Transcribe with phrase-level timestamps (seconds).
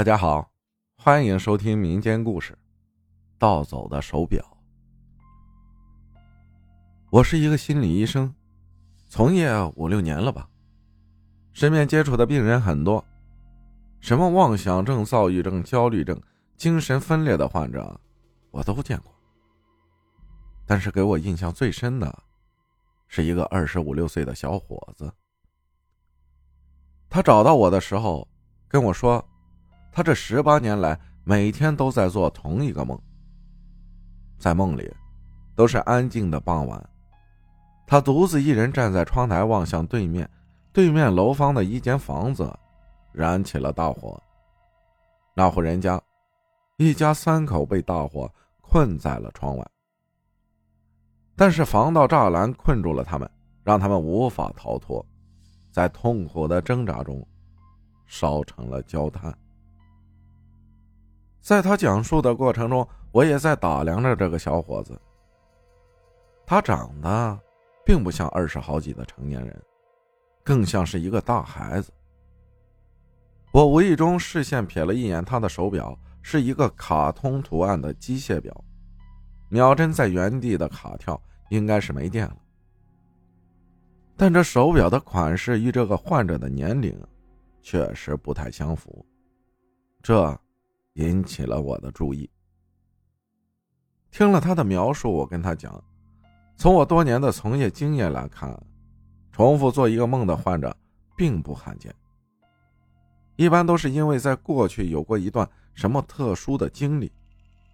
[0.00, 0.50] 大家好，
[0.96, 2.54] 欢迎收听民间故事
[3.38, 4.42] 《盗走的手表》。
[7.10, 8.34] 我是一个心理医生，
[9.08, 10.48] 从业五六年了吧，
[11.52, 13.04] 身边接触的病人很多，
[14.00, 16.18] 什么妄想症、躁郁症、焦虑症、
[16.56, 18.00] 精神分裂的患者，
[18.50, 19.14] 我都见过。
[20.64, 22.22] 但是给我印象最深的，
[23.06, 25.12] 是一个二十五六岁的小伙子。
[27.10, 28.26] 他找到我的时候，
[28.66, 29.22] 跟我说。
[29.92, 32.98] 他这十八年来，每天都在做同一个梦。
[34.38, 34.90] 在梦里，
[35.54, 36.90] 都是安静的傍晚，
[37.86, 40.28] 他独自一人站在窗台，望向对面，
[40.72, 42.50] 对面楼房的一间房子，
[43.12, 44.20] 燃起了大火。
[45.34, 46.00] 那户人家，
[46.78, 49.66] 一家三口被大火困在了窗外，
[51.36, 53.30] 但是防盗栅栏困住了他们，
[53.62, 55.04] 让他们无法逃脱，
[55.70, 57.26] 在痛苦的挣扎中，
[58.06, 59.36] 烧成了焦炭。
[61.40, 65.00] 在他讲述的过程中，我也在打量着这个小伙子。
[66.46, 67.38] 他长得
[67.84, 69.62] 并不像二十好几的成年人，
[70.44, 71.90] 更像是一个大孩子。
[73.52, 78.64] 我无意中视线瞥了一眼他的手表，是一个卡通图案的机械表，
[79.48, 82.36] 秒针在原地的卡跳，应该是没电了。
[84.16, 86.94] 但这手表的款式与这个患者的年龄
[87.62, 89.04] 确实不太相符，
[90.02, 90.38] 这。
[91.00, 92.28] 引起了我的注意。
[94.10, 95.82] 听了他的描述，我跟他讲，
[96.56, 98.54] 从我多年的从业经验来看，
[99.32, 100.76] 重复做一个梦的患者
[101.16, 101.94] 并不罕见。
[103.36, 107.10] 一般都是因为在过去有过一段什么特殊的经历，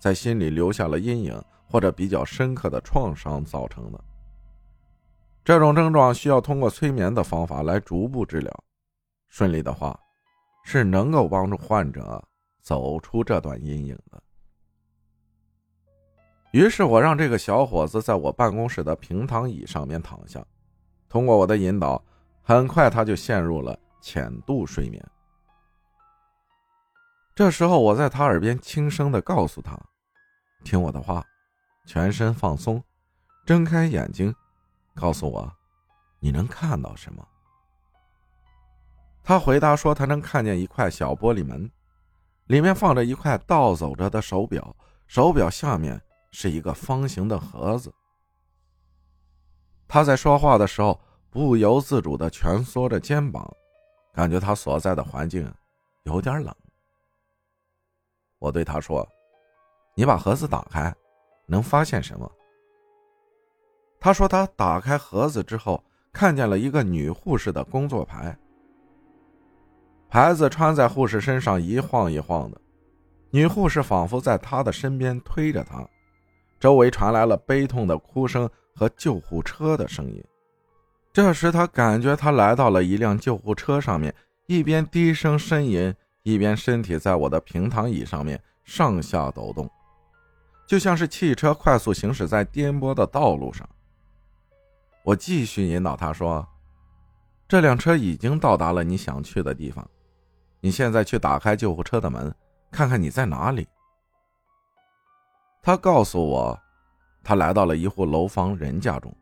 [0.00, 4.04] 在心里留下了阴影或者比较深刻的创伤造成的。
[5.44, 8.64] 这种症状需要通过催眠的方法来逐步治疗，
[9.28, 9.96] 顺利的话，
[10.64, 12.20] 是能够帮助患者。
[12.62, 14.22] 走出这段阴影的。
[16.52, 20.44] 于是我让这个小伙子在我办公室的平躺椅上面躺下，
[21.08, 22.02] 通过我的引导，
[22.42, 25.02] 很快他就陷入了浅度睡眠。
[27.34, 29.78] 这时候我在他耳边轻声的告诉他
[30.62, 31.24] ：“听我的话，
[31.86, 32.82] 全身放松，
[33.46, 34.34] 睁开眼睛，
[34.94, 35.50] 告诉我，
[36.20, 37.26] 你能看到什么？”
[39.24, 41.70] 他回答说：“他能看见一块小玻璃门。”
[42.52, 44.76] 里面放着一块倒走着的手表，
[45.06, 45.98] 手表下面
[46.32, 47.90] 是一个方形的盒子。
[49.88, 53.50] 他在说话的时候不由自主的蜷缩着肩膀，
[54.12, 55.50] 感觉他所在的环境
[56.02, 56.54] 有点冷。
[58.38, 59.08] 我对他说
[59.96, 60.94] ：“你把盒子打开，
[61.46, 62.30] 能发现什么？”
[63.98, 65.82] 他说：“他打开盒子之后，
[66.12, 68.38] 看见了一个女护士的工作牌。”
[70.12, 72.60] 牌子穿在护士身上一晃一晃的，
[73.30, 75.88] 女护士仿佛在他的身边推着他，
[76.60, 80.22] 周围传来了悲痛的哭声和救护车的声音。
[81.14, 84.14] 这时他感觉他来到了一辆救护车上面，
[84.48, 89.66] 一边低声呻吟，一边身体在我的平躺椅上面上下抖动，
[90.68, 93.66] 就像是汽车快速行驶在颠簸的道路上。
[95.04, 96.46] 我继续引导他说
[97.48, 99.88] ：“这辆车已经到达了你想去的地方。”
[100.64, 102.32] 你现在去打开救护车的门，
[102.70, 103.66] 看看你在哪里。
[105.60, 106.58] 他告诉我，
[107.24, 109.12] 他来到了一户楼房人家中。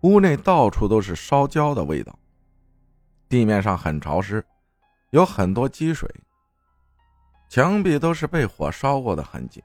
[0.00, 2.18] 屋内到处都是烧焦的味道，
[3.28, 4.44] 地面上很潮湿，
[5.10, 6.12] 有很多积水。
[7.48, 9.62] 墙壁都是被火烧过的痕迹，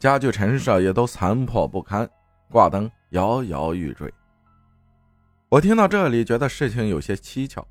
[0.00, 2.08] 家具陈设也都残破不堪，
[2.50, 4.12] 挂灯摇摇欲坠。
[5.48, 7.64] 我听到这里，觉得事情有些蹊跷。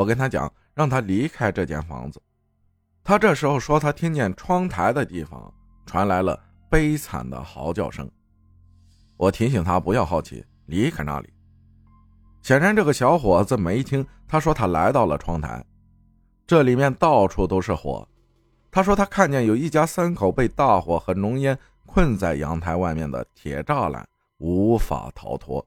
[0.00, 0.50] 我跟他讲。
[0.72, 2.22] 让他离开这间房子。
[3.04, 5.52] 他这时候说，他听见窗台的地方
[5.84, 6.40] 传来了
[6.70, 8.10] 悲惨的嚎叫声。
[9.18, 11.28] 我提醒他不要好奇，离开那里。
[12.40, 14.06] 显然，这个小伙子没听。
[14.26, 15.62] 他说他来到了窗台，
[16.46, 18.08] 这里面到处都是火。
[18.70, 24.08] 他说他看见有一家三口被大火和浓烟困在阳台外面的铁栅栏，
[24.38, 25.66] 无法逃脱。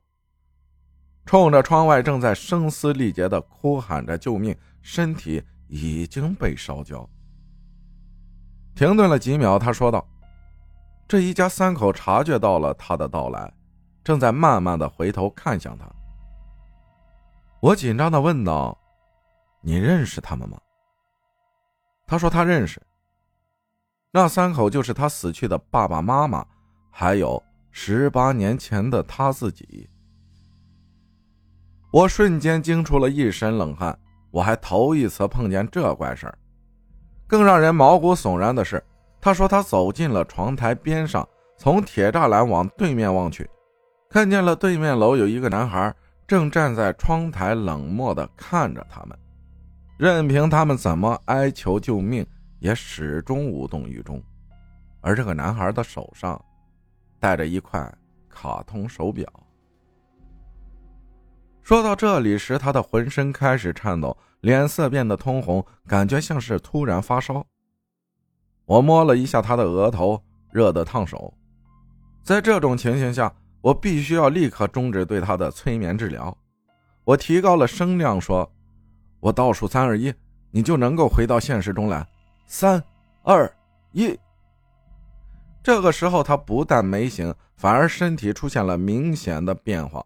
[1.25, 4.55] 冲着窗外正在声嘶力竭的哭喊着救命。
[4.85, 7.09] 身体已经被烧焦。
[8.75, 10.05] 停顿了几秒，他说道
[11.07, 13.49] ：“这一家三口察觉到了他的到来，
[14.03, 15.89] 正在慢慢的回头看向他。”
[17.61, 18.77] 我紧张的问道
[19.63, 20.59] ：“你认识他们吗？”
[22.05, 22.81] 他说：“他认识。
[24.11, 26.45] 那三口就是他死去的爸爸妈妈，
[26.91, 27.41] 还有
[27.71, 29.89] 十八年前的他自己。”
[31.93, 33.95] 我瞬间惊出了一身冷汗。
[34.31, 36.35] 我还头一次碰见这怪事儿，
[37.27, 38.83] 更让人毛骨悚然的是，
[39.21, 43.47] 他说他走进了窗台边上，从铁栅栏往对面望去，
[44.09, 45.93] 看见了对面楼有一个男孩
[46.25, 49.15] 正站在窗台，冷漠地看着他们，
[49.99, 52.25] 任凭他们怎么哀求救命，
[52.57, 54.19] 也始终无动于衷。
[54.99, 56.43] 而这个男孩的手上
[57.19, 57.87] 戴着一块
[58.27, 59.31] 卡通手表。
[61.63, 67.45] 说到这里时，他的浑身开始颤抖，脸色变得通红，感觉像是突然发烧。
[68.65, 70.21] 我摸了一下他的额头，
[70.51, 71.33] 热得烫手。
[72.21, 76.37] 在这种情形下，我必须要立刻终止对他的催眠治疗。
[77.05, 78.49] 我提高了声量说
[79.21, 80.13] ：“我倒数三二一，
[80.51, 82.05] 你就能够回到现实中来。
[82.45, 82.83] 三、
[83.23, 83.49] 二、
[83.93, 84.17] 一。”
[85.63, 90.03] 这个时候，他不但没醒，反而身体出现了明显的变化。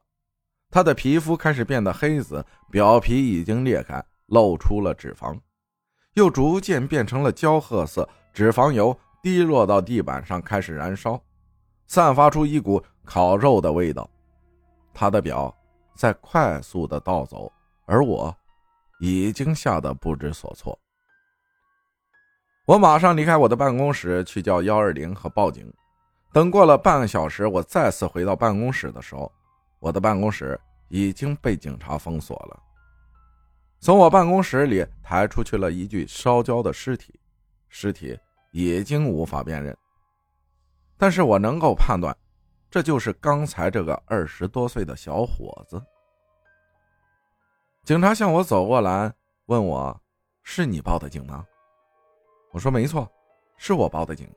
[0.70, 5.40] 他的皮肤开始变得黑紫，表皮已经裂开，露出了脂肪，
[6.14, 8.08] 又逐渐变成了焦褐色。
[8.34, 11.20] 脂肪油滴落到地板上，开始燃烧，
[11.88, 14.08] 散发出一股烤肉的味道。
[14.94, 15.56] 他的表
[15.96, 17.52] 在快速的倒走，
[17.86, 18.36] 而我
[19.00, 20.78] 已经吓得不知所措。
[22.68, 25.74] 我马上离开我的办公室，去叫幺二零和报警。
[26.34, 29.32] 等过了半个小时，我再次回到办公室的时候。
[29.80, 32.64] 我的办公室已经被警察封锁了。
[33.80, 37.20] 从我办公室里抬出去了一具烧焦的尸体，
[37.70, 38.18] 尸体
[38.52, 39.78] 已经无法辨认，
[40.98, 42.16] 但是我能够判断，
[42.72, 45.82] 这就是刚才这个二十多岁的小伙子。
[47.84, 49.14] 警察向我走过来，
[49.46, 50.02] 问我
[50.44, 51.46] ：“是你报的警吗？”
[52.52, 53.10] 我说：“没错，
[53.58, 54.28] 是我报的警。”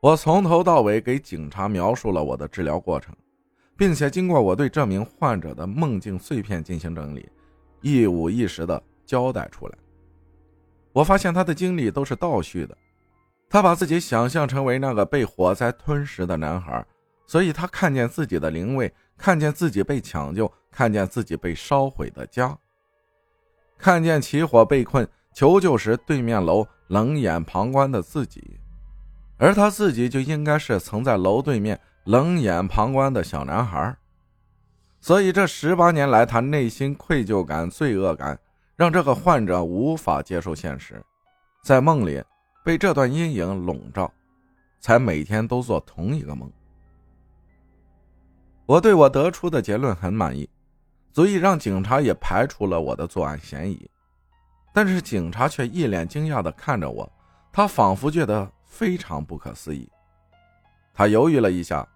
[0.00, 3.12] 我从头到尾给警察描述了我的治疗过程。
[3.78, 7.28] 并且经过我对这名患者的梦境碎片进行整理，
[7.80, 9.78] 一五一十的交代出来。
[10.92, 12.76] 我发现他的经历都是倒叙的，
[13.48, 16.84] 他把自己想象成为那个被火灾吞噬的男孩，
[17.24, 22.58] 所以他看见自己的灵位，看见自己被抢救，看见自己被烧毁的家，
[23.78, 28.58] 看见起火被困求救时对面楼冷眼旁观的自己，
[29.36, 31.80] 而他自己就应该是曾在楼对面。
[32.08, 33.94] 冷眼旁观的小男孩，
[34.98, 38.38] 所以这十八年来，他内心愧疚感、罪恶感，
[38.76, 41.04] 让这个患者无法接受现实，
[41.62, 42.24] 在梦里
[42.64, 44.10] 被这段阴影笼罩，
[44.80, 46.50] 才每天都做同一个梦。
[48.64, 50.48] 我对我得出的结论很满意，
[51.12, 53.86] 足以让警察也排除了我的作案嫌疑。
[54.72, 57.12] 但是警察却一脸惊讶地看着我，
[57.52, 59.86] 他仿佛觉得非常不可思议。
[60.94, 61.86] 他犹豫了一下。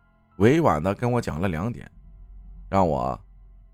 [0.43, 1.89] 委婉的跟我讲了两点，
[2.69, 3.19] 让我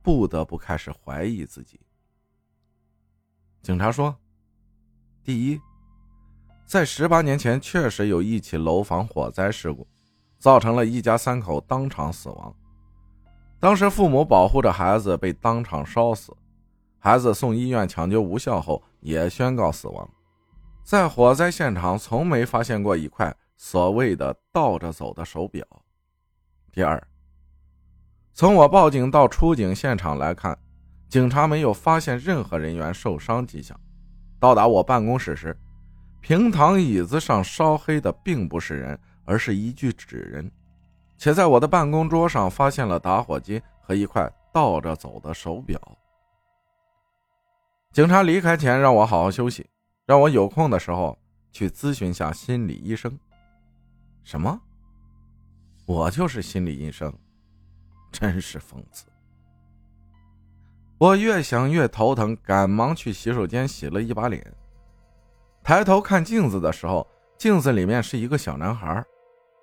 [0.03, 1.81] 不得不开始怀疑自己。
[3.62, 4.15] 警察说
[5.25, 5.59] ：“第一，
[6.67, 9.88] 在十八年前确实有一起楼房火灾事故，
[10.38, 12.55] 造成了一家三口当场死亡。
[13.59, 16.37] 当时父母保护着孩子被当场烧死，
[16.99, 20.06] 孩子送医院抢救无效后也宣告死亡。
[20.85, 25.67] 在火灾现场从没发现过一块所谓的倒着走的手表。”
[26.79, 27.03] 第二，
[28.33, 30.57] 从我报警到出警现场来看，
[31.09, 33.77] 警察没有发现任何人员受伤迹象。
[34.39, 35.59] 到达我办公室时，
[36.21, 40.49] 平躺椅子上烧黑的并不是人，而是一具纸人，
[41.17, 45.81] 且在我的办公桌上发现了打火机和一块倒着走的手表。
[47.91, 49.69] 警察离开前让我好好休息，
[50.06, 51.19] 让我有空的时候
[51.51, 53.19] 去咨询下心理医生。
[54.23, 54.61] 什么？
[55.89, 57.11] 我就是心理医生，
[58.13, 59.07] 真是讽刺。
[60.99, 64.55] 我越想越头疼，赶忙去洗手间洗了一把脸。
[65.65, 69.03] 抬头看镜子的时候，镜子里面是一个小男孩，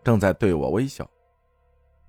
[0.03, 1.07] 正在对我微笑。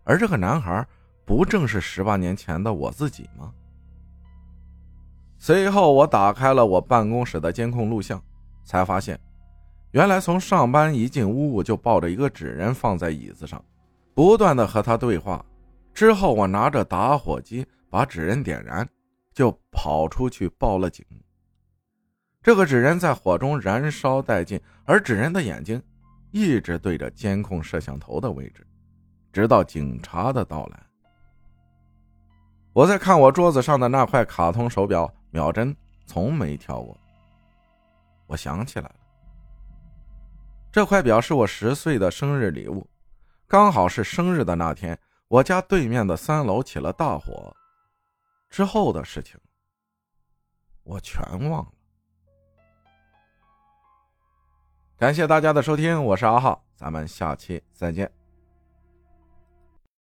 [0.02, 0.86] 而这个男孩，
[1.26, 3.52] 不正是十八年前的我自己吗？
[5.36, 8.18] 随后，我打开了我办公室的监控录像，
[8.64, 9.20] 才发现，
[9.90, 13.62] 原来从上班一进屋我就抱着一个纸人放在椅子上。
[14.16, 15.44] 不断的和他对话，
[15.92, 18.88] 之后我拿着打火机把纸人点燃，
[19.34, 21.04] 就跑出去报了警。
[22.42, 25.82] 这个纸人在火中燃烧殆尽，而纸人的眼睛
[26.30, 28.66] 一直对着监控摄像头的位置，
[29.34, 30.82] 直到警察的到来。
[32.72, 36.96] 我在看我桌子上的那块卡通手表，秒针从没跳过。
[38.26, 38.96] 我想起来了，
[40.72, 42.88] 这块表是我十岁的生日礼物。
[43.48, 44.98] 刚好是生日的那天，
[45.28, 47.54] 我家对面的三楼起了大火，
[48.50, 49.38] 之后的事情
[50.82, 51.72] 我全忘了。
[54.96, 58.10] 感谢大家的收听，我是阿浩，咱们下期再见。